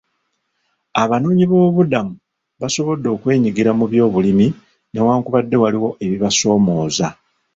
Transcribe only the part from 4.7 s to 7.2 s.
newankubadde waliwo ebibasoomooza.